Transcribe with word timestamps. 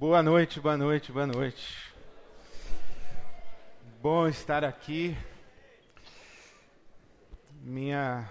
Boa 0.00 0.22
noite, 0.22 0.58
boa 0.58 0.78
noite, 0.78 1.12
boa 1.12 1.26
noite. 1.26 1.92
Bom 4.00 4.26
estar 4.26 4.64
aqui. 4.64 5.14
Minha 7.60 8.26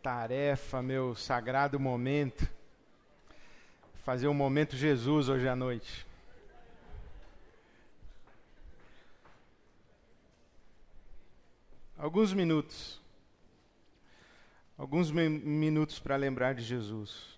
tarefa, 0.00 0.80
meu 0.80 1.16
sagrado 1.16 1.80
momento, 1.80 2.48
fazer 4.04 4.28
um 4.28 4.34
momento 4.34 4.76
Jesus 4.76 5.28
hoje 5.28 5.48
à 5.48 5.56
noite. 5.56 6.06
Alguns 11.98 12.32
minutos. 12.32 13.02
Alguns 14.78 15.10
mi 15.10 15.28
minutos 15.28 15.98
para 15.98 16.14
lembrar 16.14 16.54
de 16.54 16.62
Jesus. 16.62 17.34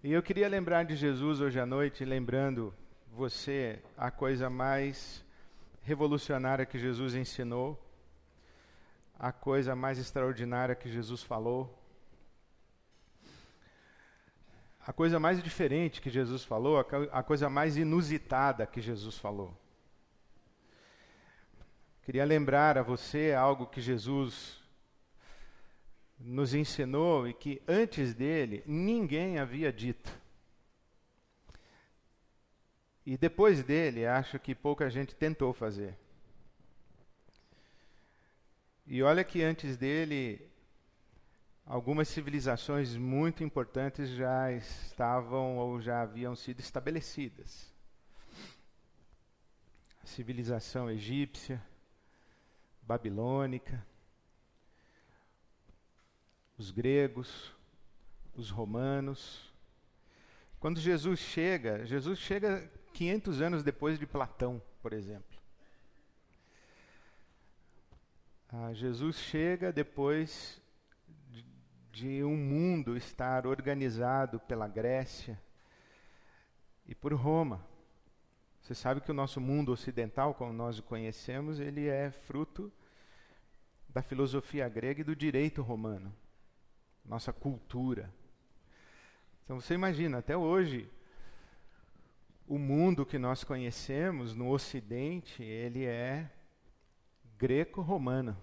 E 0.00 0.12
eu 0.12 0.22
queria 0.22 0.48
lembrar 0.48 0.84
de 0.84 0.94
Jesus 0.94 1.40
hoje 1.40 1.58
à 1.58 1.66
noite, 1.66 2.04
lembrando 2.04 2.72
você 3.10 3.82
a 3.96 4.12
coisa 4.12 4.48
mais 4.48 5.24
revolucionária 5.82 6.64
que 6.64 6.78
Jesus 6.78 7.16
ensinou, 7.16 7.76
a 9.18 9.32
coisa 9.32 9.74
mais 9.74 9.98
extraordinária 9.98 10.76
que 10.76 10.88
Jesus 10.88 11.24
falou, 11.24 11.76
a 14.86 14.92
coisa 14.92 15.18
mais 15.18 15.42
diferente 15.42 16.00
que 16.00 16.10
Jesus 16.10 16.44
falou, 16.44 16.78
a 17.10 17.22
coisa 17.24 17.50
mais 17.50 17.76
inusitada 17.76 18.68
que 18.68 18.80
Jesus 18.80 19.18
falou. 19.18 19.52
Queria 22.02 22.24
lembrar 22.24 22.78
a 22.78 22.82
você 22.82 23.32
algo 23.32 23.66
que 23.66 23.80
Jesus 23.80 24.57
nos 26.18 26.54
ensinou 26.54 27.28
e 27.28 27.32
que 27.32 27.62
antes 27.66 28.14
dele 28.14 28.62
ninguém 28.66 29.38
havia 29.38 29.72
dito. 29.72 30.10
E 33.06 33.16
depois 33.16 33.62
dele, 33.62 34.06
acho 34.06 34.38
que 34.38 34.54
pouca 34.54 34.90
gente 34.90 35.14
tentou 35.14 35.52
fazer. 35.52 35.96
E 38.86 39.02
olha 39.02 39.22
que 39.24 39.42
antes 39.42 39.76
dele, 39.76 40.46
algumas 41.64 42.08
civilizações 42.08 42.96
muito 42.96 43.44
importantes 43.44 44.10
já 44.10 44.52
estavam 44.52 45.56
ou 45.56 45.80
já 45.80 46.02
haviam 46.02 46.34
sido 46.34 46.60
estabelecidas. 46.60 47.72
A 50.02 50.06
civilização 50.06 50.90
egípcia, 50.90 51.62
babilônica, 52.82 53.82
os 56.58 56.72
gregos, 56.72 57.54
os 58.34 58.50
romanos. 58.50 59.52
Quando 60.58 60.80
Jesus 60.80 61.20
chega, 61.20 61.86
Jesus 61.86 62.18
chega 62.18 62.68
500 62.92 63.40
anos 63.40 63.62
depois 63.62 63.98
de 63.98 64.06
Platão, 64.06 64.60
por 64.82 64.92
exemplo. 64.92 65.38
Ah, 68.50 68.72
Jesus 68.72 69.16
chega 69.16 69.72
depois 69.72 70.60
de, 71.28 71.44
de 71.92 72.24
um 72.24 72.36
mundo 72.36 72.96
estar 72.96 73.46
organizado 73.46 74.40
pela 74.40 74.66
Grécia 74.66 75.40
e 76.86 76.94
por 76.94 77.12
Roma. 77.12 77.64
Você 78.62 78.74
sabe 78.74 79.00
que 79.00 79.10
o 79.10 79.14
nosso 79.14 79.40
mundo 79.40 79.70
ocidental, 79.70 80.34
como 80.34 80.52
nós 80.52 80.78
o 80.78 80.82
conhecemos, 80.82 81.60
ele 81.60 81.86
é 81.86 82.10
fruto 82.10 82.72
da 83.88 84.02
filosofia 84.02 84.68
grega 84.68 85.02
e 85.02 85.04
do 85.04 85.14
direito 85.14 85.62
romano 85.62 86.12
nossa 87.08 87.32
cultura. 87.32 88.12
Então 89.44 89.58
você 89.58 89.74
imagina, 89.74 90.18
até 90.18 90.36
hoje, 90.36 90.88
o 92.46 92.58
mundo 92.58 93.06
que 93.06 93.18
nós 93.18 93.42
conhecemos 93.42 94.34
no 94.34 94.50
Ocidente, 94.50 95.42
ele 95.42 95.86
é 95.86 96.30
greco-romano. 97.38 98.36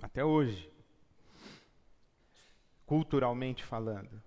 Até 0.00 0.24
hoje. 0.24 0.72
Culturalmente 2.86 3.64
falando. 3.64 4.22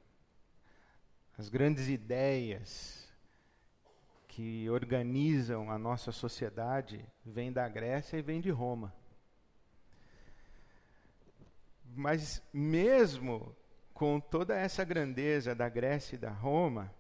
As 1.38 1.48
grandes 1.48 1.88
ideias 1.88 3.10
que 4.28 4.70
organizam 4.70 5.72
a 5.72 5.80
nossa 5.80 6.12
sociedade 6.12 7.06
vêm 7.26 7.52
da 7.52 7.68
Grécia 7.68 8.18
e 8.18 8.22
vêm 8.22 8.42
de 8.42 8.50
Roma. 8.50 8.94
Mas 12.02 12.42
mesmo 12.52 13.56
com 13.94 14.20
toda 14.20 14.58
essa 14.58 14.84
grandeza 14.84 15.54
da 15.54 15.70
Grécia 15.70 16.16
e 16.16 16.18
da 16.18 16.32
Roma, 16.32 16.92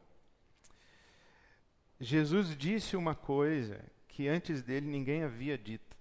Jesus 2.00 2.56
disse 2.56 2.95
uma 2.95 3.16
coisa 3.16 3.84
que 4.07 4.28
antes 4.28 4.61
dele 4.61 4.85
ninguém 4.85 5.23
havia 5.23 5.57
dito. 5.57 5.97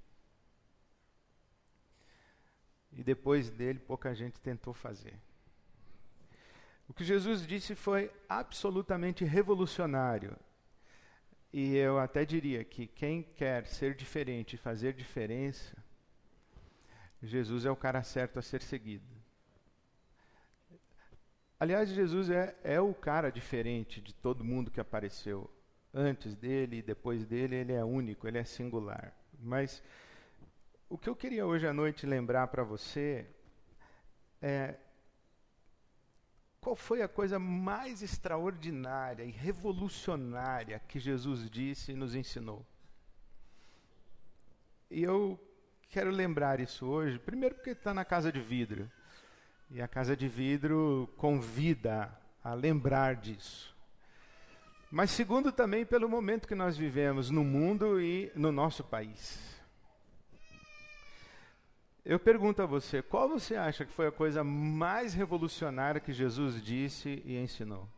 E 2.93 3.03
depois 3.03 3.49
dele 3.49 3.79
pouca 3.79 4.15
gente 4.15 4.39
tentou 4.39 4.75
fazer. 4.75 5.19
O 6.87 6.93
que 6.93 7.03
Jesus 7.03 7.47
disse 7.47 7.75
foi 7.75 8.13
absolutamente 8.29 9.25
revolucionário. 9.25 10.37
E 11.51 11.75
eu 11.75 11.99
até 11.99 12.27
diria 12.27 12.63
que 12.67 12.87
quem 12.87 13.23
quer 13.23 13.67
ser 13.67 13.95
diferente 13.95 14.57
e 14.57 14.59
fazer 14.59 14.93
diferença 14.93 15.75
Jesus 17.23 17.65
é 17.65 17.71
o 17.71 17.77
cara 17.77 18.03
certo 18.03 18.39
a 18.39 18.43
ser 18.43 18.63
seguido. 18.63 19.05
Aliás, 21.59 21.91
Jesus 21.91 22.31
é, 22.31 22.57
é 22.65 22.81
o 22.81 22.95
cara 22.95 23.31
diferente 23.31 24.01
de 24.01 24.15
todo 24.15 24.43
mundo 24.43 24.71
que 24.71 24.81
apareceu. 24.81 25.51
Antes 25.93 26.35
dele 26.35 26.79
e 26.79 26.83
depois 26.83 27.27
dele, 27.27 27.57
ele 27.57 27.73
é 27.73 27.85
único, 27.85 28.27
ele 28.27 28.39
é 28.39 28.45
singular. 28.45 29.15
Mas 29.39 29.83
o 30.89 30.97
que 30.97 31.09
eu 31.09 31.15
queria 31.15 31.45
hoje 31.45 31.67
à 31.67 31.73
noite 31.73 32.07
lembrar 32.07 32.47
para 32.47 32.63
você 32.63 33.27
é 34.41 34.77
qual 36.61 36.75
foi 36.75 37.03
a 37.03 37.09
coisa 37.09 37.39
mais 37.39 38.03
extraordinária 38.03 39.25
e 39.25 39.31
revolucionária 39.31 40.81
que 40.89 40.99
Jesus 40.99 41.51
disse 41.51 41.93
e 41.93 41.97
nos 41.97 42.15
ensinou. 42.15 42.65
E 44.91 45.03
eu 45.03 45.39
quero 45.91 46.11
lembrar 46.11 46.61
isso 46.61 46.87
hoje, 46.87 47.19
primeiro 47.19 47.57
porque 47.57 47.71
está 47.71 47.93
na 47.93 48.05
casa 48.05 48.31
de 48.33 48.41
vidro. 48.41 48.91
E 49.71 49.83
a 49.83 49.89
casa 49.89 50.17
de 50.17 50.29
vidro 50.29 51.13
convida 51.17 52.17
a 52.43 52.55
lembrar 52.55 53.17
disso. 53.17 53.75
Mas 54.91 55.11
segundo 55.11 55.53
também 55.53 55.85
pelo 55.85 56.09
momento 56.09 56.49
que 56.49 56.55
nós 56.55 56.77
vivemos 56.77 57.31
no 57.31 57.45
mundo 57.45 58.01
e 58.01 58.31
no 58.35 58.51
nosso 58.51 58.83
país. 58.83 59.39
Eu 62.05 62.19
pergunto 62.19 62.63
a 62.63 62.67
você, 62.67 63.03
qual 63.03 63.29
você 63.29 63.55
acha 63.57 63.85
que 63.85 63.93
foi 63.93 64.07
a 64.07 64.13
coisa 64.13 64.43
mais 64.43 65.13
revolucionária 65.13 66.01
que 66.01 66.13
Jesus 66.13 66.63
disse 66.63 67.23
e 67.25 67.37
ensinou? 67.37 67.89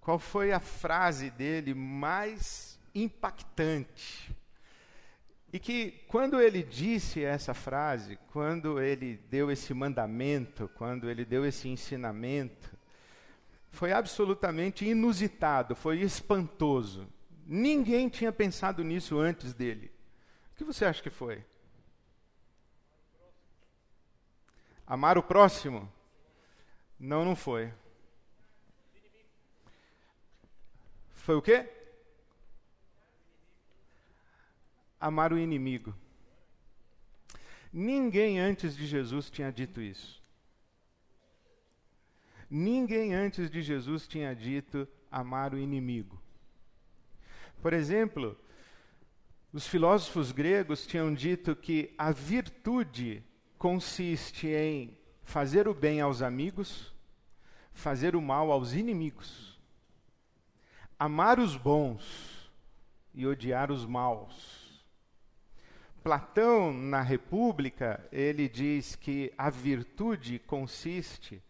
Qual 0.00 0.18
foi 0.18 0.52
a 0.52 0.60
frase 0.60 1.30
dele 1.30 1.74
mais 1.74 2.78
impactante 2.94 4.36
e 5.52 5.58
que 5.58 6.04
quando 6.08 6.40
ele 6.40 6.62
disse 6.62 7.24
essa 7.24 7.54
frase, 7.54 8.18
quando 8.32 8.80
ele 8.80 9.16
deu 9.30 9.50
esse 9.50 9.72
mandamento, 9.72 10.68
quando 10.74 11.08
ele 11.08 11.24
deu 11.24 11.46
esse 11.46 11.68
ensinamento, 11.68 12.76
foi 13.70 13.92
absolutamente 13.92 14.84
inusitado, 14.84 15.74
foi 15.74 16.00
espantoso. 16.00 17.08
Ninguém 17.46 18.08
tinha 18.08 18.30
pensado 18.30 18.84
nisso 18.84 19.18
antes 19.18 19.54
dele. 19.54 19.90
O 20.52 20.56
que 20.56 20.64
você 20.64 20.84
acha 20.84 21.02
que 21.02 21.10
foi? 21.10 21.42
Amar 24.86 25.16
o 25.16 25.22
próximo? 25.22 25.90
Não, 26.98 27.24
não 27.24 27.36
foi. 27.36 27.72
Foi 31.14 31.36
o 31.36 31.42
quê? 31.42 31.77
Amar 35.00 35.32
o 35.32 35.38
inimigo. 35.38 35.94
Ninguém 37.72 38.40
antes 38.40 38.76
de 38.76 38.86
Jesus 38.86 39.30
tinha 39.30 39.52
dito 39.52 39.80
isso. 39.80 40.22
Ninguém 42.50 43.14
antes 43.14 43.50
de 43.50 43.60
Jesus 43.62 44.08
tinha 44.08 44.34
dito 44.34 44.88
amar 45.10 45.52
o 45.52 45.58
inimigo. 45.58 46.20
Por 47.60 47.72
exemplo, 47.72 48.38
os 49.52 49.66
filósofos 49.66 50.32
gregos 50.32 50.86
tinham 50.86 51.12
dito 51.12 51.54
que 51.54 51.94
a 51.98 52.10
virtude 52.10 53.22
consiste 53.58 54.46
em 54.48 54.96
fazer 55.22 55.68
o 55.68 55.74
bem 55.74 56.00
aos 56.00 56.22
amigos, 56.22 56.92
fazer 57.72 58.16
o 58.16 58.22
mal 58.22 58.50
aos 58.50 58.72
inimigos, 58.72 59.58
amar 60.98 61.38
os 61.38 61.56
bons 61.56 62.50
e 63.12 63.26
odiar 63.26 63.70
os 63.70 63.84
maus. 63.84 64.67
Platão, 66.02 66.72
na 66.72 67.02
República, 67.02 68.06
ele 68.10 68.48
diz 68.48 68.96
que 68.96 69.32
a 69.36 69.50
virtude 69.50 70.38
consiste 70.38 71.42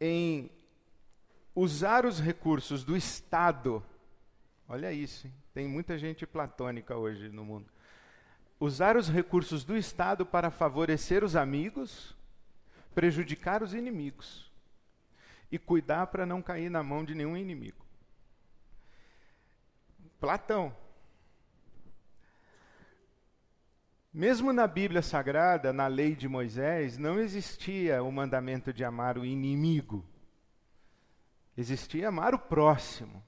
em 0.00 0.50
usar 1.54 2.04
os 2.04 2.20
recursos 2.20 2.84
do 2.84 2.96
Estado. 2.96 3.82
Olha 4.68 4.92
isso, 4.92 5.26
hein? 5.26 5.32
tem 5.52 5.68
muita 5.68 5.96
gente 5.96 6.26
platônica 6.26 6.96
hoje 6.96 7.28
no 7.28 7.44
mundo. 7.44 7.70
Usar 8.58 8.96
os 8.96 9.08
recursos 9.08 9.64
do 9.64 9.76
Estado 9.76 10.26
para 10.26 10.50
favorecer 10.50 11.22
os 11.22 11.36
amigos, 11.36 12.16
prejudicar 12.94 13.62
os 13.62 13.72
inimigos 13.72 14.50
e 15.50 15.58
cuidar 15.58 16.08
para 16.08 16.26
não 16.26 16.42
cair 16.42 16.70
na 16.70 16.82
mão 16.82 17.04
de 17.04 17.14
nenhum 17.14 17.36
inimigo. 17.36 17.84
Platão. 20.18 20.74
Mesmo 24.14 24.52
na 24.52 24.68
Bíblia 24.68 25.02
Sagrada, 25.02 25.72
na 25.72 25.88
lei 25.88 26.14
de 26.14 26.28
Moisés, 26.28 26.96
não 26.96 27.18
existia 27.18 28.00
o 28.00 28.12
mandamento 28.12 28.72
de 28.72 28.84
amar 28.84 29.18
o 29.18 29.24
inimigo. 29.24 30.06
Existia 31.56 32.06
amar 32.06 32.32
o 32.32 32.38
próximo. 32.38 33.20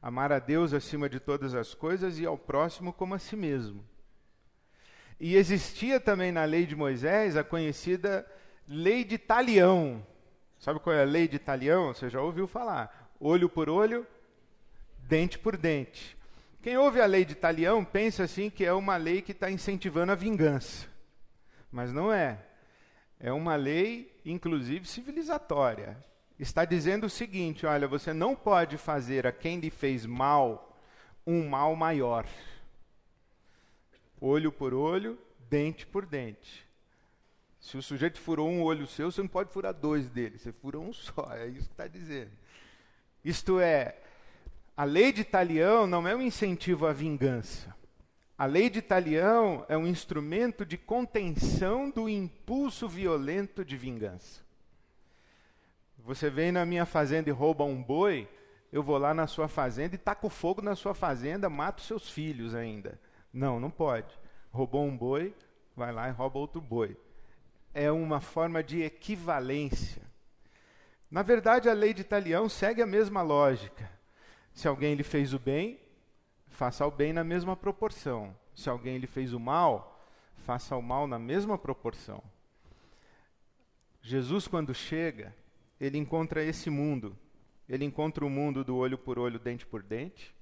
Amar 0.00 0.32
a 0.32 0.38
Deus 0.38 0.72
acima 0.72 1.06
de 1.06 1.20
todas 1.20 1.54
as 1.54 1.74
coisas 1.74 2.18
e 2.18 2.24
ao 2.24 2.38
próximo 2.38 2.94
como 2.94 3.12
a 3.12 3.18
si 3.18 3.36
mesmo. 3.36 3.84
E 5.20 5.36
existia 5.36 6.00
também 6.00 6.32
na 6.32 6.46
lei 6.46 6.64
de 6.64 6.74
Moisés 6.74 7.36
a 7.36 7.44
conhecida 7.44 8.26
lei 8.66 9.04
de 9.04 9.18
talião. 9.18 10.02
Sabe 10.58 10.80
qual 10.80 10.96
é 10.96 11.02
a 11.02 11.06
lei 11.06 11.28
de 11.28 11.38
talião? 11.38 11.92
Você 11.92 12.08
já 12.08 12.22
ouviu 12.22 12.46
falar. 12.46 13.12
Olho 13.20 13.50
por 13.50 13.68
olho, 13.68 14.06
dente 14.98 15.38
por 15.38 15.58
dente. 15.58 16.16
Quem 16.62 16.76
ouve 16.76 17.00
a 17.00 17.06
lei 17.06 17.24
de 17.24 17.34
Talião 17.34 17.84
pensa 17.84 18.22
assim 18.22 18.48
que 18.48 18.64
é 18.64 18.72
uma 18.72 18.96
lei 18.96 19.20
que 19.20 19.32
está 19.32 19.50
incentivando 19.50 20.12
a 20.12 20.14
vingança. 20.14 20.86
Mas 21.72 21.92
não 21.92 22.12
é. 22.12 22.38
É 23.18 23.32
uma 23.32 23.56
lei, 23.56 24.20
inclusive, 24.24 24.86
civilizatória. 24.86 25.96
Está 26.38 26.64
dizendo 26.64 27.06
o 27.06 27.10
seguinte: 27.10 27.66
olha, 27.66 27.88
você 27.88 28.12
não 28.12 28.36
pode 28.36 28.76
fazer 28.76 29.26
a 29.26 29.32
quem 29.32 29.58
lhe 29.58 29.70
fez 29.70 30.06
mal 30.06 30.78
um 31.26 31.48
mal 31.48 31.74
maior. 31.74 32.26
Olho 34.20 34.52
por 34.52 34.72
olho, 34.72 35.18
dente 35.50 35.84
por 35.84 36.06
dente. 36.06 36.66
Se 37.60 37.76
o 37.76 37.82
sujeito 37.82 38.20
furou 38.20 38.48
um 38.48 38.62
olho 38.62 38.86
seu, 38.86 39.10
você 39.10 39.20
não 39.20 39.28
pode 39.28 39.52
furar 39.52 39.72
dois 39.72 40.08
dele, 40.08 40.38
você 40.38 40.52
fura 40.52 40.78
um 40.78 40.92
só, 40.92 41.28
é 41.32 41.46
isso 41.46 41.68
que 41.68 41.74
está 41.74 41.86
dizendo. 41.86 42.30
Isto 43.24 43.60
é, 43.60 43.96
a 44.76 44.84
lei 44.84 45.12
de 45.12 45.22
Talião 45.22 45.86
não 45.86 46.08
é 46.08 46.16
um 46.16 46.22
incentivo 46.22 46.86
à 46.86 46.92
vingança. 46.92 47.74
A 48.38 48.46
lei 48.46 48.70
de 48.70 48.80
Talião 48.80 49.64
é 49.68 49.76
um 49.76 49.86
instrumento 49.86 50.64
de 50.64 50.78
contenção 50.78 51.90
do 51.90 52.08
impulso 52.08 52.88
violento 52.88 53.64
de 53.64 53.76
vingança. 53.76 54.40
Você 55.98 56.30
vem 56.30 56.50
na 56.50 56.64
minha 56.64 56.86
fazenda 56.86 57.28
e 57.28 57.32
rouba 57.32 57.64
um 57.64 57.80
boi, 57.82 58.28
eu 58.72 58.82
vou 58.82 58.96
lá 58.96 59.12
na 59.12 59.26
sua 59.26 59.46
fazenda 59.46 59.94
e 59.94 59.98
taco 59.98 60.28
fogo 60.30 60.62
na 60.62 60.74
sua 60.74 60.94
fazenda, 60.94 61.50
mato 61.50 61.82
seus 61.82 62.10
filhos 62.10 62.54
ainda. 62.54 62.98
Não, 63.32 63.60
não 63.60 63.70
pode. 63.70 64.18
Roubou 64.50 64.84
um 64.84 64.96
boi, 64.96 65.34
vai 65.76 65.92
lá 65.92 66.08
e 66.08 66.12
rouba 66.12 66.38
outro 66.38 66.60
boi. 66.60 66.96
É 67.74 67.92
uma 67.92 68.20
forma 68.20 68.62
de 68.62 68.82
equivalência. 68.82 70.02
Na 71.10 71.22
verdade, 71.22 71.68
a 71.68 71.74
lei 71.74 71.92
de 71.92 72.02
Talião 72.02 72.48
segue 72.48 72.80
a 72.80 72.86
mesma 72.86 73.22
lógica. 73.22 74.01
Se 74.54 74.68
alguém 74.68 74.94
lhe 74.94 75.02
fez 75.02 75.32
o 75.32 75.38
bem, 75.38 75.78
faça 76.48 76.86
o 76.86 76.90
bem 76.90 77.12
na 77.12 77.24
mesma 77.24 77.56
proporção. 77.56 78.36
Se 78.54 78.68
alguém 78.68 78.98
lhe 78.98 79.06
fez 79.06 79.32
o 79.32 79.40
mal, 79.40 80.04
faça 80.44 80.76
o 80.76 80.82
mal 80.82 81.06
na 81.06 81.18
mesma 81.18 81.56
proporção. 81.56 82.22
Jesus, 84.02 84.46
quando 84.46 84.74
chega, 84.74 85.34
ele 85.80 85.96
encontra 85.96 86.42
esse 86.42 86.68
mundo. 86.68 87.16
Ele 87.68 87.84
encontra 87.84 88.24
o 88.24 88.30
mundo 88.30 88.62
do 88.64 88.76
olho 88.76 88.98
por 88.98 89.18
olho, 89.18 89.38
dente 89.38 89.64
por 89.64 89.82
dente. 89.82 90.34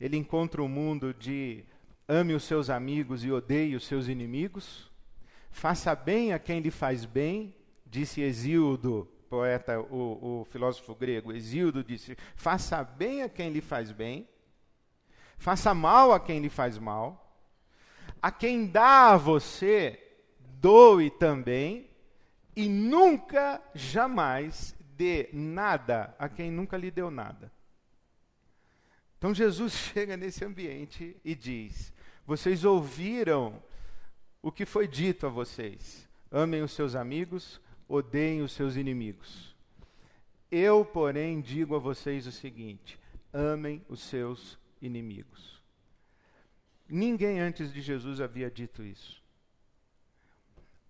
Ele 0.00 0.16
encontra 0.16 0.62
o 0.62 0.68
mundo 0.68 1.12
de 1.12 1.64
ame 2.06 2.32
os 2.32 2.44
seus 2.44 2.70
amigos 2.70 3.24
e 3.24 3.30
odeie 3.30 3.76
os 3.76 3.86
seus 3.86 4.08
inimigos. 4.08 4.90
Faça 5.50 5.94
bem 5.94 6.32
a 6.32 6.38
quem 6.38 6.60
lhe 6.60 6.70
faz 6.70 7.04
bem, 7.04 7.54
disse 7.84 8.22
Exíodo 8.22 9.08
poeta, 9.28 9.80
o, 9.80 10.40
o 10.40 10.44
filósofo 10.46 10.94
grego 10.94 11.32
Exíodo 11.32 11.84
disse: 11.84 12.16
faça 12.34 12.82
bem 12.82 13.22
a 13.22 13.28
quem 13.28 13.50
lhe 13.50 13.60
faz 13.60 13.92
bem, 13.92 14.28
faça 15.36 15.74
mal 15.74 16.12
a 16.12 16.20
quem 16.20 16.40
lhe 16.40 16.48
faz 16.48 16.78
mal, 16.78 17.40
a 18.20 18.30
quem 18.32 18.66
dá 18.66 19.12
a 19.12 19.16
você, 19.16 19.98
doe 20.60 21.10
também, 21.10 21.88
e 22.56 22.68
nunca, 22.68 23.62
jamais 23.74 24.74
dê 24.96 25.28
nada 25.32 26.14
a 26.18 26.28
quem 26.28 26.50
nunca 26.50 26.76
lhe 26.76 26.90
deu 26.90 27.10
nada. 27.10 27.52
Então 29.16 29.34
Jesus 29.34 29.72
chega 29.94 30.16
nesse 30.16 30.44
ambiente 30.44 31.16
e 31.24 31.34
diz: 31.34 31.92
Vocês 32.26 32.64
ouviram 32.64 33.62
o 34.42 34.50
que 34.50 34.64
foi 34.64 34.88
dito 34.88 35.26
a 35.26 35.30
vocês. 35.30 36.08
Amem 36.30 36.62
os 36.62 36.72
seus 36.72 36.94
amigos, 36.94 37.60
odeiem 37.88 38.42
os 38.42 38.52
seus 38.52 38.76
inimigos. 38.76 39.56
Eu, 40.50 40.84
porém, 40.84 41.40
digo 41.40 41.74
a 41.74 41.78
vocês 41.78 42.26
o 42.26 42.32
seguinte: 42.32 42.98
amem 43.32 43.84
os 43.88 44.00
seus 44.00 44.58
inimigos. 44.80 45.60
Ninguém 46.88 47.40
antes 47.40 47.72
de 47.72 47.80
Jesus 47.80 48.20
havia 48.20 48.50
dito 48.50 48.82
isso. 48.82 49.22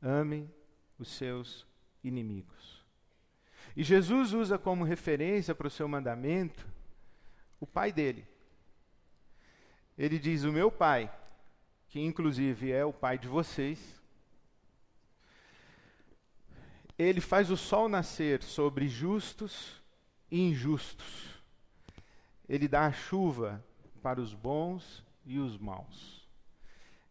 Amem 0.00 0.48
os 0.98 1.08
seus 1.08 1.66
inimigos. 2.04 2.84
E 3.76 3.82
Jesus 3.82 4.32
usa 4.32 4.58
como 4.58 4.84
referência 4.84 5.54
para 5.54 5.66
o 5.66 5.70
seu 5.70 5.88
mandamento 5.88 6.66
o 7.60 7.66
pai 7.66 7.92
dele. 7.92 8.26
Ele 9.96 10.18
diz: 10.18 10.44
O 10.44 10.52
meu 10.52 10.70
pai, 10.70 11.12
que 11.88 12.00
inclusive 12.00 12.70
é 12.70 12.84
o 12.84 12.92
pai 12.92 13.18
de 13.18 13.26
vocês, 13.26 13.97
ele 16.98 17.20
faz 17.20 17.50
o 17.50 17.56
sol 17.56 17.88
nascer 17.88 18.42
sobre 18.42 18.88
justos 18.88 19.80
e 20.30 20.40
injustos. 20.40 21.40
Ele 22.48 22.66
dá 22.66 22.86
a 22.86 22.92
chuva 22.92 23.64
para 24.02 24.20
os 24.20 24.34
bons 24.34 25.04
e 25.24 25.38
os 25.38 25.56
maus. 25.56 26.26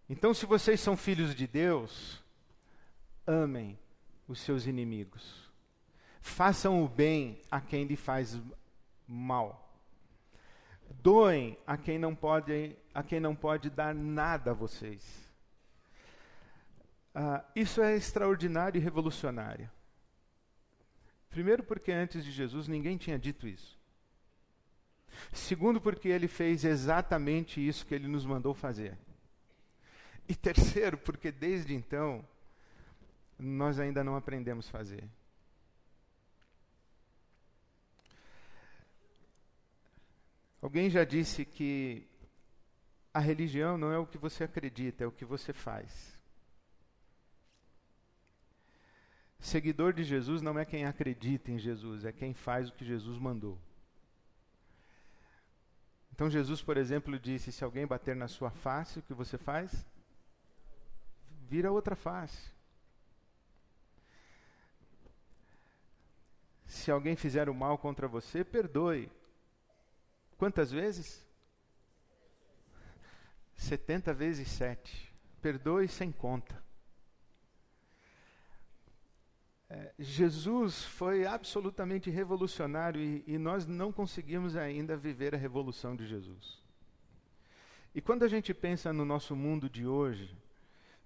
Então, 0.10 0.34
se 0.34 0.46
vocês 0.46 0.80
são 0.80 0.98
filhos 0.98 1.34
de 1.34 1.48
Deus, 1.48 2.22
amem 3.26 3.80
os 4.28 4.40
seus 4.42 4.66
inimigos. 4.66 5.50
Façam 6.20 6.84
o 6.84 6.88
bem 6.88 7.42
a 7.50 7.62
quem 7.62 7.86
lhe 7.86 7.96
faz 7.96 8.38
mal. 9.08 9.64
Doem 11.02 11.58
a 11.66 11.78
quem 11.78 11.98
não 11.98 12.14
pode, 12.14 12.76
a 12.94 13.04
quem 13.04 13.20
não 13.20 13.36
pode 13.36 13.70
dar 13.70 13.94
nada 13.96 14.52
a 14.52 14.54
vocês. 14.54 15.32
Ah, 17.14 17.44
isso 17.56 17.82
é 17.82 17.96
extraordinário 17.96 18.78
e 18.78 18.82
revolucionário. 18.82 19.70
Primeiro, 21.30 21.64
porque 21.64 21.92
antes 21.92 22.24
de 22.24 22.32
Jesus 22.32 22.68
ninguém 22.68 22.98
tinha 22.98 23.18
dito 23.18 23.48
isso. 23.48 23.78
Segundo, 25.32 25.80
porque 25.82 26.08
ele 26.08 26.28
fez 26.28 26.64
exatamente 26.64 27.66
isso 27.66 27.86
que 27.86 27.96
ele 27.96 28.08
nos 28.08 28.26
mandou 28.26 28.54
fazer. 28.54 28.98
E 30.28 30.36
terceiro, 30.36 30.98
porque 30.98 31.32
desde 31.32 31.74
então 31.74 32.28
nós 33.40 33.80
ainda 33.80 34.04
não 34.04 34.16
aprendemos 34.16 34.68
a 34.68 34.72
fazer. 34.72 35.04
Alguém 40.62 40.90
já 40.90 41.04
disse 41.04 41.46
que 41.46 42.08
a 43.14 43.20
religião 43.20 43.78
não 43.78 43.92
é 43.92 43.98
o 43.98 44.08
que 44.08 44.18
você 44.18 44.44
acredita, 44.44 45.04
é 45.04 45.08
o 45.08 45.12
que 45.12 45.24
você 45.24 45.54
faz. 45.54 46.17
Seguidor 49.40 49.94
de 49.94 50.04
Jesus 50.04 50.42
não 50.42 50.58
é 50.58 50.66
quem 50.66 50.86
acredita 50.86 51.52
em 51.52 51.60
Jesus, 51.60 52.06
é 52.06 52.12
quem 52.12 52.34
faz 52.34 52.70
o 52.70 52.74
que 52.74 52.84
Jesus 52.84 53.18
mandou. 53.18 53.58
Então 56.12 56.30
Jesus, 56.30 56.64
por 56.64 56.78
exemplo, 56.78 57.20
disse: 57.20 57.52
se 57.52 57.64
alguém 57.64 57.86
bater 57.86 58.16
na 58.16 58.28
sua 58.28 58.50
face, 58.50 59.00
o 59.00 59.04
que 59.04 59.14
você 59.14 59.38
faz? 59.38 59.86
Vira 61.48 61.72
outra 61.72 61.96
face. 61.96 62.52
Se 66.66 66.92
alguém 66.92 67.16
fizer 67.16 67.48
o 67.48 67.54
mal 67.54 67.78
contra 67.78 68.08
você, 68.08 68.44
perdoe. 68.44 69.10
Quantas 70.38 70.72
vezes? 70.72 71.26
70 73.56 74.14
vezes 74.14 74.48
7. 74.50 75.14
Perdoe 75.42 75.88
sem 75.88 76.12
conta. 76.12 76.67
É, 79.70 79.94
Jesus 80.00 80.84
foi 80.84 81.26
absolutamente 81.26 82.10
revolucionário 82.10 83.02
e, 83.02 83.24
e 83.28 83.38
nós 83.38 83.66
não 83.66 83.92
conseguimos 83.92 84.56
ainda 84.56 84.96
viver 84.96 85.36
a 85.36 85.38
revolução 85.38 85.96
de 85.96 86.08
Jesus. 86.08 86.62
E 87.94 88.02
quando 88.02 88.24
a 88.24 88.28
gente 88.28 88.54
pensa 88.54 88.94
no 88.94 89.04
nosso 89.04 89.36
mundo 89.36 89.70
de 89.70 89.86
hoje, 89.86 90.36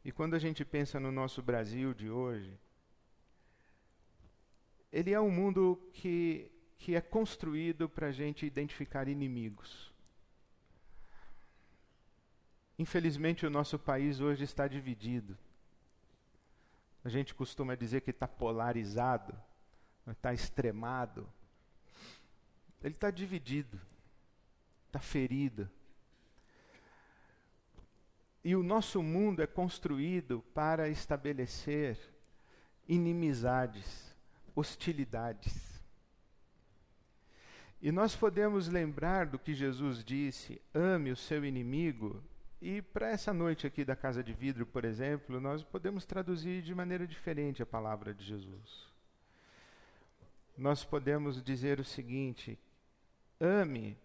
e 0.03 0.12
quando 0.12 0.36
a 0.36 0.39
gente 0.39 0.65
pensa 0.65 1.00
no 1.00 1.12
nosso 1.12 1.41
Brasil 1.41 1.94
de 1.94 2.10
hoje, 2.10 2.58
ele 4.91 5.12
é 5.12 5.20
um 5.20 5.32
mundo 5.32 5.82
que, 5.94 6.51
que 6.77 6.96
é 6.96 7.01
construído 7.01 7.88
para 7.88 8.08
a 8.08 8.12
gente 8.12 8.46
identificar 8.46 9.08
inimigos. 9.08 9.91
Infelizmente, 12.77 13.46
o 13.46 13.50
nosso 13.50 13.77
país 13.80 14.20
hoje 14.20 14.44
está 14.44 14.68
dividido. 14.68 15.38
A 17.03 17.10
gente 17.10 17.34
costuma 17.34 17.75
dizer 17.75 18.01
que 18.01 18.12
está 18.12 18.27
polarizado, 18.27 19.34
está 20.08 20.34
extremado. 20.34 21.27
Ele 22.84 22.93
está 22.93 23.10
dividido, 23.10 23.79
está 24.88 25.00
ferido. 25.00 25.70
E 28.43 28.55
o 28.55 28.63
nosso 28.63 29.03
mundo 29.03 29.41
é 29.41 29.48
construído 29.48 30.43
para 30.53 30.89
estabelecer 30.89 31.98
inimizades, 32.88 34.15
hostilidades. 34.55 35.72
E 37.81 37.91
nós 37.91 38.15
podemos 38.15 38.67
lembrar 38.67 39.25
do 39.25 39.39
que 39.39 39.53
Jesus 39.53 40.03
disse: 40.03 40.62
ame 40.74 41.12
o 41.12 41.15
seu 41.15 41.46
inimigo. 41.46 42.24
E 42.62 42.80
para 42.80 43.10
essa 43.10 43.34
noite 43.34 43.65
aqui 43.65 43.84
da 43.84 43.96
Casa 43.96 44.24
de 44.24 44.32
Vidro, 44.34 44.68
por 44.68 44.86
exemplo, 44.86 45.41
nós 45.41 45.63
podemos 45.63 46.06
traduzir 46.06 46.62
de 46.62 46.75
maneira 46.75 47.08
diferente 47.08 47.63
a 47.63 47.65
palavra 47.65 48.13
de 48.13 48.24
Jesus. 48.24 48.88
Nós 50.56 50.86
podemos 50.86 51.41
dizer 51.41 51.80
o 51.80 51.84
seguinte: 51.84 52.60
ame 53.39 53.98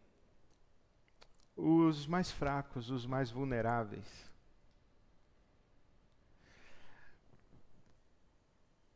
os 1.54 2.06
mais 2.06 2.30
fracos, 2.30 2.88
os 2.88 3.04
mais 3.04 3.30
vulneráveis. 3.30 4.08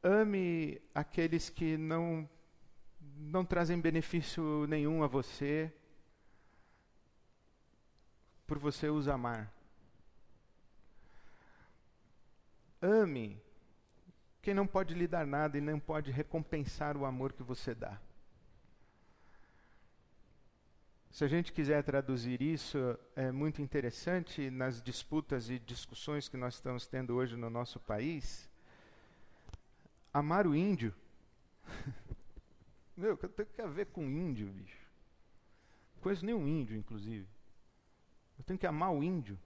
Ame 0.02 0.80
aqueles 0.94 1.50
que 1.50 1.76
não, 1.76 2.26
não 2.98 3.44
trazem 3.44 3.78
benefício 3.78 4.66
nenhum 4.66 5.02
a 5.02 5.06
você, 5.06 5.70
por 8.50 8.58
você 8.58 8.88
os 8.88 9.06
amar. 9.06 9.48
Ame 12.82 13.40
quem 14.42 14.52
não 14.52 14.66
pode 14.66 14.92
lhe 14.92 15.06
dar 15.06 15.24
nada 15.24 15.56
e 15.56 15.60
não 15.60 15.78
pode 15.78 16.10
recompensar 16.10 16.96
o 16.96 17.04
amor 17.04 17.32
que 17.32 17.44
você 17.44 17.76
dá. 17.76 17.96
Se 21.12 21.22
a 21.22 21.28
gente 21.28 21.52
quiser 21.52 21.84
traduzir 21.84 22.42
isso, 22.42 22.98
é 23.14 23.30
muito 23.30 23.62
interessante 23.62 24.50
nas 24.50 24.82
disputas 24.82 25.48
e 25.48 25.56
discussões 25.60 26.28
que 26.28 26.36
nós 26.36 26.54
estamos 26.54 26.88
tendo 26.88 27.14
hoje 27.14 27.36
no 27.36 27.50
nosso 27.50 27.78
país. 27.78 28.50
Amar 30.12 30.48
o 30.48 30.56
índio. 30.56 30.92
Meu, 32.96 33.14
o 33.14 33.16
que 33.16 33.28
tem 33.28 33.64
a 33.64 33.68
ver 33.68 33.86
com 33.86 34.02
índio, 34.02 34.48
bicho? 34.48 34.90
Não 35.94 36.02
conheço 36.02 36.26
nenhum 36.26 36.48
índio, 36.48 36.76
inclusive. 36.76 37.28
Eu 38.40 38.44
tenho 38.44 38.58
que 38.58 38.66
amar 38.66 38.90
o 38.90 39.04
índio. 39.04 39.38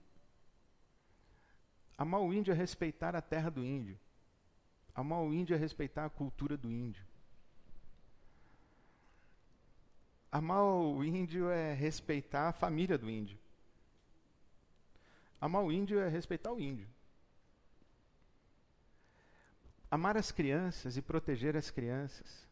Amar 1.97 2.21
o 2.21 2.33
índio 2.33 2.53
é 2.53 2.55
respeitar 2.55 3.13
a 3.13 3.21
terra 3.21 3.51
do 3.51 3.61
índio. 3.61 3.99
Amar 4.95 5.19
o 5.19 5.33
índio 5.33 5.53
é 5.53 5.59
respeitar 5.59 6.05
a 6.05 6.09
cultura 6.09 6.55
do 6.55 6.71
índio. 6.71 7.05
Amar 10.31 10.63
o 10.63 11.03
índio 11.03 11.49
é 11.49 11.73
respeitar 11.73 12.47
a 12.47 12.53
família 12.53 12.97
do 12.97 13.09
índio. 13.09 13.37
Amar 15.41 15.61
o 15.61 15.73
índio 15.73 15.99
é 15.99 16.07
respeitar 16.07 16.53
o 16.53 16.59
índio. 16.61 16.87
Amar 19.91 20.15
as 20.15 20.31
crianças 20.31 20.95
e 20.95 21.01
proteger 21.01 21.57
as 21.57 21.69
crianças. 21.69 22.47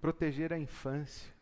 Proteger 0.00 0.50
a 0.50 0.58
infância. 0.58 1.35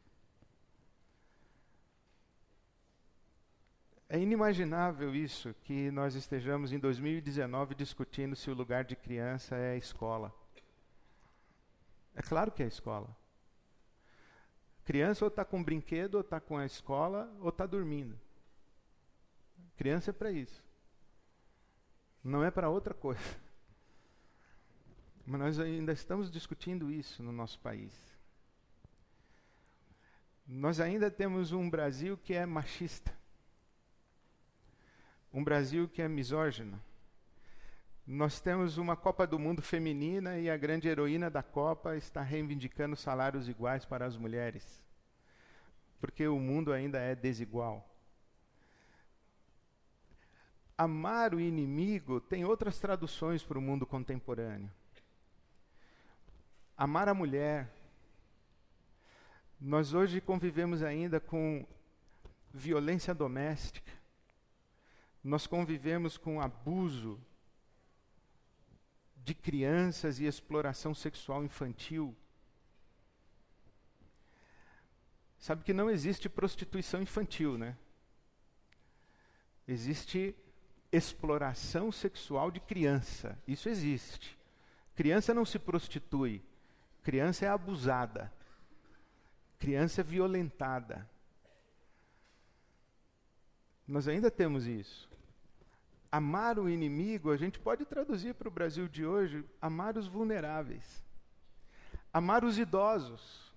É 4.09 4.19
inimaginável 4.19 5.15
isso, 5.15 5.55
que 5.65 5.91
nós 5.91 6.15
estejamos 6.15 6.73
em 6.73 6.79
2019 6.79 7.75
discutindo 7.75 8.37
se 8.37 8.51
o 8.51 8.55
lugar 8.55 8.85
de 8.85 8.95
criança 8.95 9.57
é 9.57 9.73
a 9.73 9.77
escola. 9.77 10.33
É 12.15 12.23
claro 12.23 12.53
que 12.53 12.63
é 12.63 12.67
a 12.67 12.69
escola. 12.69 13.17
Criança 14.85 15.25
ou 15.25 15.29
está 15.29 15.45
com 15.45 15.63
brinquedo, 15.63 16.17
ou 16.17 16.21
está 16.21 16.39
com 16.39 16.59
a 16.59 16.67
escola, 16.67 17.35
ou 17.41 17.49
está 17.49 17.65
dormindo. 17.65 18.19
Criança 19.77 20.11
é 20.11 20.13
para 20.13 20.31
isso. 20.31 20.63
Não 22.23 22.45
é 22.45 22.51
para 22.51 22.69
outra 22.69 22.95
coisa. 22.95 23.21
Mas 25.27 25.41
nós 25.41 25.59
ainda 25.59 25.93
estamos 25.93 26.31
discutindo 26.31 26.91
isso 26.91 27.23
no 27.23 27.33
nosso 27.33 27.59
país. 27.61 27.93
Nós 30.47 30.79
ainda 30.79 31.11
temos 31.11 31.53
um 31.53 31.69
Brasil 31.69 32.19
que 32.19 32.35
é 32.35 32.45
machista. 32.45 33.17
Um 35.35 35.43
Brasil 35.43 35.89
que 35.89 36.01
é 36.01 36.07
misógino. 36.07 36.81
Nós 38.07 38.41
temos 38.41 38.79
uma 38.79 38.95
Copa 38.95 39.27
do 39.27 39.37
Mundo 39.37 39.61
feminina 39.61 40.39
e 40.39 40.49
a 40.49 40.57
grande 40.57 40.87
heroína 40.87 41.29
da 41.29 41.43
Copa 41.43 41.97
está 41.97 42.23
reivindicando 42.23 42.95
salários 42.95 43.49
iguais 43.49 43.85
para 43.85 44.07
as 44.07 44.17
mulheres. 44.17 44.81
Porque 46.01 46.29
o 46.29 46.39
mundo 46.39 46.73
ainda 46.73 47.01
é 47.01 47.17
desigual. 47.17 47.85
Amar 50.79 51.35
o 51.35 51.41
inimigo 51.41 52.21
tem 52.21 52.45
outras 52.45 52.79
traduções 52.79 53.43
para 53.43 53.59
o 53.59 53.63
mundo 53.63 53.85
contemporâneo. 53.85 54.71
Amar 56.77 57.09
a 57.09 57.15
mulher. 57.15 57.69
Nós 59.61 59.95
hoje 59.95 60.21
convivemos 60.21 60.81
ainda 60.81 61.19
com 61.19 61.67
violência 62.53 63.13
doméstica 63.13 63.94
nós 65.25 65.47
convivemos 65.47 66.19
com 66.19 66.39
abuso 66.39 67.19
de 69.17 69.35
crianças 69.35 70.21
e 70.21 70.27
exploração 70.27 70.95
sexual 70.95 71.43
infantil. 71.43 72.15
Sabe 75.39 75.65
que 75.65 75.73
não 75.73 75.89
existe 75.89 76.29
prostituição 76.29 77.01
infantil, 77.01 77.57
né? 77.57 77.75
Existe 79.67 80.37
exploração 80.93 81.91
sexual 81.91 82.51
de 82.51 82.61
criança. 82.61 83.39
Isso 83.49 83.71
existe. 83.71 84.39
Criança 84.95 85.33
não 85.33 85.47
se 85.47 85.59
prostitui. 85.59 86.43
Criança 87.03 87.47
é 87.47 87.49
abusada. 87.49 88.31
Criança 89.59 90.03
é 90.03 90.05
violentada. 90.05 91.09
Nós 93.89 94.07
ainda 94.07 94.31
temos 94.31 94.67
isso 94.67 95.14
amar 96.15 96.61
o 96.61 96.71
inimigo, 96.71 97.33
a 97.33 97.37
gente 97.37 97.59
pode 97.59 97.85
traduzir 97.85 98.35
para 98.35 98.47
o 98.47 98.51
Brasil 98.51 98.87
de 98.87 99.05
hoje, 99.05 99.45
amar 99.61 99.99
os 99.99 100.07
vulneráveis, 100.07 101.03
amar 102.13 102.45
os 102.45 102.57
idosos, 102.57 103.53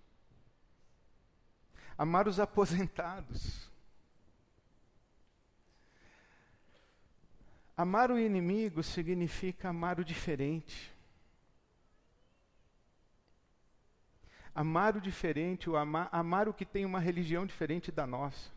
amar 1.96 2.28
os 2.28 2.40
aposentados. 2.40 3.70
Amar 7.78 8.10
o 8.10 8.18
inimigo 8.18 8.82
significa 8.82 9.70
amar 9.70 10.00
o 10.00 10.04
diferente. 10.04 10.92
Amar 14.56 14.98
o 14.98 15.02
diferente, 15.02 15.70
o 15.70 15.78
amar, 15.78 16.10
amar 16.12 16.48
o 16.50 16.54
que 16.56 16.66
tem 16.66 16.86
uma 16.86 17.00
religião 17.00 17.46
diferente 17.46 17.92
da 17.92 18.08
nossa 18.08 18.57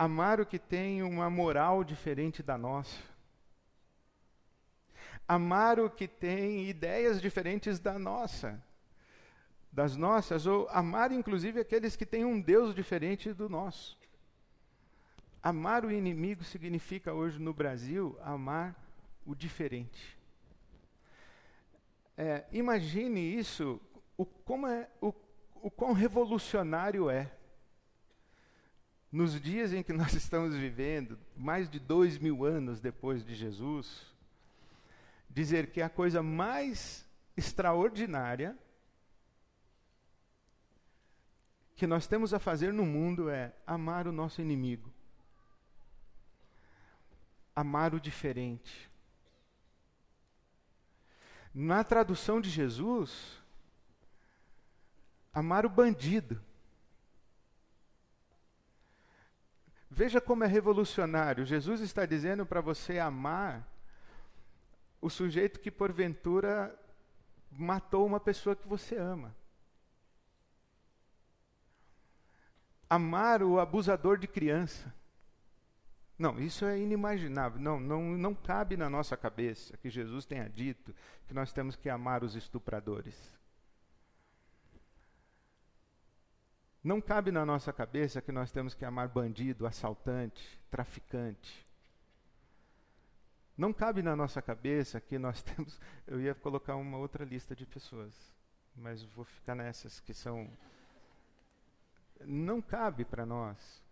amar 0.00 0.40
o 0.40 0.46
que 0.46 0.58
tem 0.58 1.02
uma 1.02 1.28
moral 1.28 1.84
diferente 1.84 2.42
da 2.42 2.56
nossa. 2.56 2.96
Amar 5.28 5.78
o 5.78 5.90
que 5.90 6.08
tem 6.08 6.66
ideias 6.70 7.20
diferentes 7.20 7.78
da 7.78 7.98
nossa, 7.98 8.58
das 9.70 9.96
nossas, 9.96 10.46
ou 10.46 10.66
amar 10.70 11.12
inclusive 11.12 11.60
aqueles 11.60 11.96
que 11.96 12.06
têm 12.06 12.24
um 12.24 12.40
Deus 12.40 12.74
diferente 12.74 13.30
do 13.34 13.46
nosso. 13.46 13.98
Amar 15.42 15.84
o 15.84 15.92
inimigo 15.92 16.44
significa 16.44 17.12
hoje 17.12 17.38
no 17.38 17.52
Brasil 17.52 18.18
amar 18.22 18.74
o 19.26 19.34
diferente. 19.34 20.18
É, 22.16 22.46
imagine 22.52 23.20
isso, 23.20 23.78
o, 24.16 24.24
como 24.24 24.66
é, 24.66 24.88
o, 24.98 25.12
o 25.56 25.70
quão 25.70 25.92
revolucionário 25.92 27.10
é 27.10 27.30
nos 29.10 29.40
dias 29.40 29.72
em 29.72 29.82
que 29.82 29.92
nós 29.92 30.12
estamos 30.14 30.54
vivendo, 30.54 31.18
mais 31.36 31.68
de 31.68 31.78
dois 31.80 32.18
mil 32.18 32.44
anos 32.44 32.80
depois 32.80 33.24
de 33.24 33.34
Jesus, 33.34 34.06
dizer 35.28 35.70
que 35.70 35.82
a 35.82 35.88
coisa 35.88 36.22
mais 36.22 37.06
extraordinária 37.36 38.56
que 41.74 41.86
nós 41.86 42.06
temos 42.06 42.34
a 42.34 42.38
fazer 42.38 42.72
no 42.72 42.84
mundo 42.84 43.30
é 43.30 43.54
amar 43.66 44.06
o 44.06 44.12
nosso 44.12 44.42
inimigo, 44.42 44.92
amar 47.56 47.94
o 47.94 48.00
diferente. 48.00 48.90
Na 51.54 51.82
tradução 51.82 52.40
de 52.40 52.50
Jesus, 52.50 53.40
amar 55.32 55.64
o 55.64 55.70
bandido. 55.70 56.40
Veja 59.90 60.20
como 60.20 60.44
é 60.44 60.46
revolucionário. 60.46 61.44
Jesus 61.44 61.80
está 61.80 62.06
dizendo 62.06 62.46
para 62.46 62.60
você 62.60 63.00
amar 63.00 63.66
o 65.00 65.10
sujeito 65.10 65.58
que 65.58 65.70
porventura 65.70 66.78
matou 67.50 68.06
uma 68.06 68.20
pessoa 68.20 68.54
que 68.54 68.68
você 68.68 68.96
ama. 68.96 69.34
Amar 72.88 73.42
o 73.42 73.58
abusador 73.58 74.16
de 74.16 74.28
criança. 74.28 74.94
Não, 76.16 76.38
isso 76.38 76.64
é 76.64 76.78
inimaginável. 76.78 77.60
Não, 77.60 77.80
não, 77.80 78.02
não 78.02 78.34
cabe 78.34 78.76
na 78.76 78.88
nossa 78.88 79.16
cabeça 79.16 79.76
que 79.76 79.90
Jesus 79.90 80.24
tenha 80.24 80.48
dito 80.48 80.94
que 81.26 81.34
nós 81.34 81.52
temos 81.52 81.74
que 81.74 81.88
amar 81.88 82.22
os 82.22 82.36
estupradores. 82.36 83.39
Não 86.82 87.00
cabe 87.00 87.30
na 87.30 87.44
nossa 87.44 87.72
cabeça 87.72 88.22
que 88.22 88.32
nós 88.32 88.50
temos 88.50 88.74
que 88.74 88.84
amar 88.84 89.08
bandido, 89.08 89.66
assaltante, 89.66 90.58
traficante. 90.70 91.66
Não 93.56 93.74
cabe 93.74 94.02
na 94.02 94.16
nossa 94.16 94.40
cabeça 94.40 94.98
que 94.98 95.18
nós 95.18 95.42
temos. 95.44 95.78
Eu 96.06 96.18
ia 96.20 96.34
colocar 96.34 96.76
uma 96.76 96.96
outra 96.96 97.24
lista 97.24 97.54
de 97.54 97.66
pessoas, 97.66 98.14
mas 98.74 99.02
vou 99.02 99.24
ficar 99.24 99.54
nessas 99.54 100.00
que 100.00 100.14
são. 100.14 100.50
Não 102.24 102.62
cabe 102.62 103.04
para 103.04 103.26
nós 103.26 103.82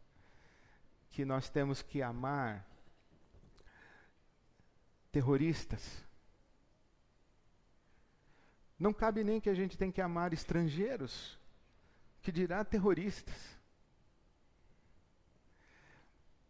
que 1.11 1.25
nós 1.25 1.51
temos 1.51 1.83
que 1.83 2.01
amar 2.01 2.67
terroristas. 5.13 6.07
Não 8.79 8.93
cabe 8.93 9.25
nem 9.25 9.41
que 9.41 9.51
a 9.51 9.55
gente 9.55 9.77
tem 9.77 9.91
que 9.91 10.01
amar 10.01 10.33
estrangeiros, 10.33 11.38
que 12.23 12.33
dirá 12.33 12.65
terroristas. 12.65 13.59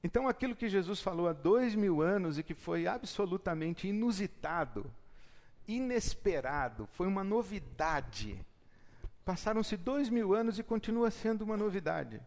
Então, 0.02 0.28
aquilo 0.28 0.54
que 0.54 0.68
Jesus 0.68 1.00
falou 1.00 1.28
há 1.28 1.32
dois 1.32 1.74
mil 1.74 2.00
anos 2.00 2.38
e 2.38 2.42
que 2.42 2.54
foi 2.54 2.86
absolutamente 2.86 3.88
inusitado, 3.88 4.90
inesperado, 5.66 6.88
foi 6.92 7.06
uma 7.06 7.24
novidade. 7.24 8.40
Passaram-se 9.24 9.76
dois 9.76 10.08
mil 10.08 10.34
anos 10.34 10.58
e 10.58 10.62
continua 10.62 11.10
sendo 11.10 11.42
uma 11.42 11.56
novidade. 11.56 12.20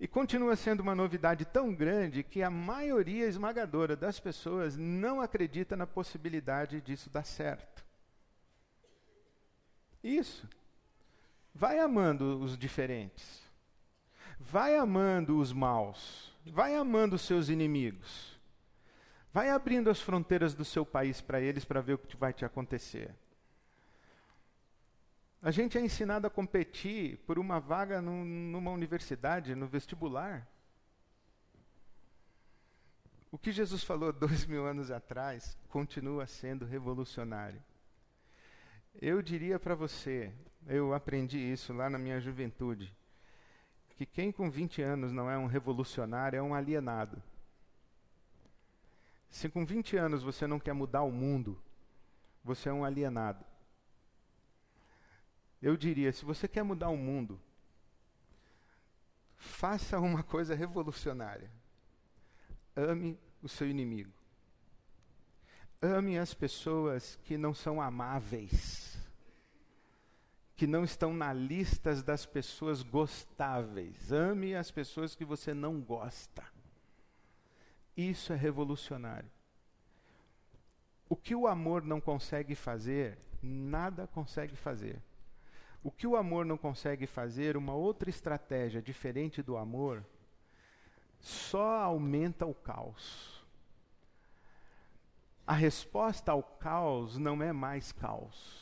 E 0.00 0.08
continua 0.08 0.56
sendo 0.56 0.80
uma 0.80 0.94
novidade 0.94 1.44
tão 1.44 1.72
grande 1.74 2.22
que 2.22 2.42
a 2.42 2.50
maioria 2.50 3.26
esmagadora 3.26 3.94
das 3.94 4.18
pessoas 4.18 4.76
não 4.76 5.20
acredita 5.20 5.76
na 5.76 5.86
possibilidade 5.86 6.80
disso 6.80 7.10
dar 7.10 7.24
certo. 7.24 7.84
Isso. 10.02 10.48
Vai 11.54 11.78
amando 11.78 12.40
os 12.40 12.56
diferentes. 12.56 13.42
Vai 14.38 14.76
amando 14.76 15.38
os 15.38 15.52
maus. 15.52 16.32
Vai 16.44 16.74
amando 16.74 17.16
os 17.16 17.22
seus 17.22 17.48
inimigos. 17.48 18.38
Vai 19.32 19.48
abrindo 19.48 19.88
as 19.88 20.00
fronteiras 20.00 20.54
do 20.54 20.64
seu 20.64 20.84
país 20.84 21.20
para 21.20 21.40
eles 21.40 21.64
para 21.64 21.80
ver 21.80 21.94
o 21.94 21.98
que 21.98 22.16
vai 22.16 22.32
te 22.32 22.44
acontecer. 22.44 23.14
A 25.40 25.50
gente 25.50 25.76
é 25.76 25.80
ensinado 25.80 26.26
a 26.26 26.30
competir 26.30 27.18
por 27.26 27.38
uma 27.38 27.58
vaga 27.58 28.00
num, 28.00 28.24
numa 28.24 28.70
universidade, 28.70 29.54
no 29.54 29.66
vestibular. 29.66 30.46
O 33.30 33.38
que 33.38 33.50
Jesus 33.50 33.82
falou 33.82 34.12
dois 34.12 34.44
mil 34.44 34.66
anos 34.66 34.90
atrás 34.90 35.58
continua 35.68 36.26
sendo 36.26 36.64
revolucionário. 36.64 37.62
Eu 39.00 39.22
diria 39.22 39.58
para 39.58 39.74
você, 39.74 40.32
eu 40.66 40.94
aprendi 40.94 41.38
isso 41.38 41.72
lá 41.72 41.90
na 41.90 41.98
minha 41.98 42.20
juventude, 42.20 42.94
que 43.96 44.06
quem 44.06 44.32
com 44.32 44.50
20 44.50 44.82
anos 44.82 45.12
não 45.12 45.30
é 45.30 45.36
um 45.36 45.46
revolucionário 45.46 46.36
é 46.36 46.42
um 46.42 46.54
alienado. 46.54 47.22
Se 49.30 49.48
com 49.48 49.64
20 49.64 49.96
anos 49.96 50.22
você 50.22 50.46
não 50.46 50.60
quer 50.60 50.72
mudar 50.72 51.02
o 51.02 51.10
mundo, 51.10 51.60
você 52.44 52.68
é 52.68 52.72
um 52.72 52.84
alienado. 52.84 53.44
Eu 55.60 55.76
diria: 55.76 56.12
se 56.12 56.24
você 56.24 56.48
quer 56.48 56.62
mudar 56.62 56.88
o 56.88 56.96
mundo, 56.96 57.40
faça 59.36 59.98
uma 60.00 60.22
coisa 60.24 60.54
revolucionária. 60.54 61.50
Ame 62.74 63.18
o 63.42 63.48
seu 63.48 63.68
inimigo. 63.68 64.12
Ame 65.80 66.18
as 66.18 66.34
pessoas 66.34 67.18
que 67.24 67.36
não 67.36 67.54
são 67.54 67.80
amáveis, 67.80 68.91
que 70.56 70.66
não 70.66 70.84
estão 70.84 71.12
na 71.12 71.32
lista 71.32 71.94
das 72.02 72.26
pessoas 72.26 72.82
gostáveis. 72.82 74.12
Ame 74.12 74.54
as 74.54 74.70
pessoas 74.70 75.14
que 75.14 75.24
você 75.24 75.54
não 75.54 75.80
gosta. 75.80 76.44
Isso 77.96 78.32
é 78.32 78.36
revolucionário. 78.36 79.30
O 81.08 81.16
que 81.16 81.34
o 81.34 81.46
amor 81.46 81.82
não 81.82 82.00
consegue 82.00 82.54
fazer, 82.54 83.18
nada 83.42 84.06
consegue 84.06 84.56
fazer. 84.56 85.02
O 85.82 85.90
que 85.90 86.06
o 86.06 86.16
amor 86.16 86.46
não 86.46 86.56
consegue 86.56 87.06
fazer, 87.06 87.56
uma 87.56 87.74
outra 87.74 88.08
estratégia 88.08 88.80
diferente 88.80 89.42
do 89.42 89.56
amor, 89.56 90.04
só 91.20 91.80
aumenta 91.80 92.46
o 92.46 92.54
caos. 92.54 93.44
A 95.46 95.54
resposta 95.54 96.30
ao 96.32 96.42
caos 96.42 97.18
não 97.18 97.42
é 97.42 97.52
mais 97.52 97.90
caos. 97.90 98.61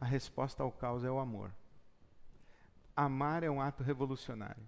A 0.00 0.04
resposta 0.04 0.62
ao 0.62 0.70
caos 0.70 1.04
é 1.04 1.10
o 1.10 1.18
amor. 1.18 1.50
Amar 2.94 3.42
é 3.42 3.50
um 3.50 3.60
ato 3.60 3.82
revolucionário. 3.82 4.62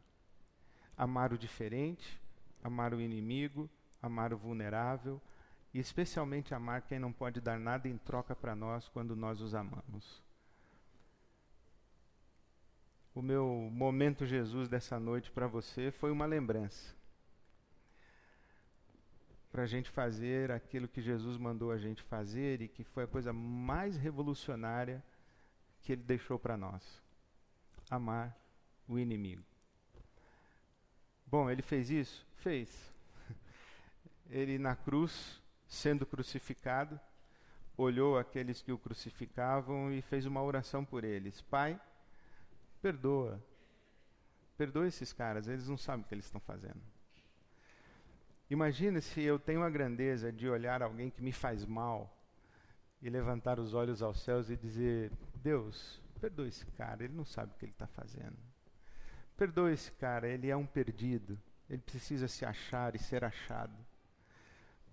Amar 0.97 1.33
o 1.33 1.39
diferente, 1.39 2.21
amar 2.63 2.93
o 2.93 3.01
inimigo, 3.01 3.69
amar 4.03 4.33
o 4.33 4.39
vulnerável 4.39 5.21
e 5.73 5.79
especialmente 5.79 6.55
amar 6.55 6.83
quem 6.83 6.99
não 6.99 7.13
pode 7.13 7.41
dar 7.41 7.59
nada 7.59 7.89
em 7.89 7.99
troca 7.99 8.35
para 8.35 8.57
nós 8.57 8.89
quando 8.89 9.15
nós 9.15 9.41
os 9.41 9.55
amamos 9.55 10.23
o 13.19 13.23
meu 13.23 13.69
momento 13.73 14.25
Jesus 14.25 14.69
dessa 14.69 15.01
noite 15.01 15.29
para 15.33 15.49
você 15.49 15.91
foi 15.91 16.13
uma 16.13 16.25
lembrança. 16.25 16.95
Para 19.51 19.65
a 19.65 19.67
gente 19.67 19.91
fazer 19.91 20.53
aquilo 20.53 20.87
que 20.87 21.03
Jesus 21.03 21.37
mandou 21.37 21.73
a 21.73 21.79
gente 21.79 22.01
fazer 22.05 22.63
e 22.63 22.69
que 22.69 22.85
foi 22.85 23.03
a 23.03 23.09
coisa 23.09 23.33
mais 23.33 23.97
revolucionária 23.97 25.03
que 25.83 25.93
ele 25.93 26.03
deixou 26.03 26.39
para 26.39 26.57
nós: 26.57 26.83
amar 27.91 28.37
o 28.87 28.99
inimigo. 28.99 29.45
Bom, 31.27 31.51
ele 31.51 31.63
fez 31.63 31.91
isso? 31.91 32.27
Fez. 32.37 32.93
Ele 34.31 34.59
na 34.59 34.75
cruz, 34.75 35.43
sendo 35.67 36.07
crucificado, 36.07 36.99
olhou 37.77 38.17
aqueles 38.19 38.63
que 38.63 38.73
o 38.73 38.79
crucificavam 38.79 39.93
e 39.93 40.01
fez 40.01 40.25
uma 40.25 40.43
oração 40.43 40.85
por 40.85 41.05
eles: 41.05 41.43
Pai, 41.43 41.79
Perdoa. 42.81 43.43
Perdoa 44.57 44.87
esses 44.87 45.13
caras, 45.13 45.49
eles 45.49 45.69
não 45.69 45.77
sabem 45.77 46.05
o 46.05 46.09
que 46.09 46.15
eles 46.15 46.25
estão 46.25 46.41
fazendo. 46.41 46.81
Imagine 48.51 49.01
se 49.01 49.21
eu 49.23 49.39
tenho 49.39 49.63
a 49.63 49.71
grandeza 49.71 50.33
de 50.33 50.49
olhar 50.49 50.83
alguém 50.83 51.11
que 51.11 51.23
me 51.23 51.33
faz 51.33 51.65
mal 51.65 52.11
e 53.03 53.11
levantar 53.11 53.61
os 53.61 53.75
olhos 53.75 54.03
aos 54.03 54.21
céus 54.23 54.49
e 54.49 54.57
dizer: 54.57 55.13
Deus, 55.39 56.03
perdoa 56.21 56.49
esse 56.49 56.67
cara, 56.67 57.05
ele 57.05 57.15
não 57.15 57.25
sabe 57.25 57.53
o 57.53 57.59
que 57.59 57.65
ele 57.65 57.73
está 57.73 57.87
fazendo. 57.87 58.37
Perdoa 59.37 59.73
esse 59.73 59.93
cara, 59.93 60.29
ele 60.29 60.51
é 60.51 60.57
um 60.57 60.67
perdido, 60.67 61.39
ele 61.71 61.83
precisa 61.83 62.29
se 62.29 62.45
achar 62.45 62.95
e 62.95 62.99
ser 62.99 63.25
achado. 63.25 63.75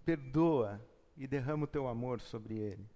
Perdoa 0.05 0.79
e 1.17 1.27
derrama 1.27 1.63
o 1.63 1.67
teu 1.67 1.87
amor 1.87 2.21
sobre 2.21 2.55
ele 2.55 2.87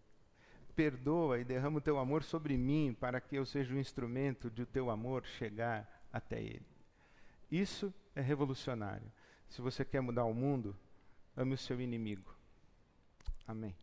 perdoa 0.79 1.37
e 1.37 1.43
derrama 1.43 1.79
o 1.79 1.81
teu 1.81 1.99
amor 1.99 2.23
sobre 2.23 2.55
mim, 2.55 2.95
para 2.97 3.19
que 3.19 3.35
eu 3.35 3.45
seja 3.45 3.73
o 3.73 3.75
um 3.75 3.81
instrumento 3.81 4.49
de 4.49 4.61
o 4.61 4.65
teu 4.65 4.89
amor 4.89 5.25
chegar 5.25 6.07
até 6.09 6.41
ele. 6.41 6.65
Isso 7.51 7.93
é 8.15 8.21
revolucionário. 8.21 9.11
Se 9.49 9.61
você 9.61 9.83
quer 9.83 9.99
mudar 9.99 10.23
o 10.23 10.33
mundo, 10.33 10.73
ame 11.35 11.53
o 11.53 11.57
seu 11.57 11.81
inimigo. 11.81 12.33
Amém. 13.45 13.75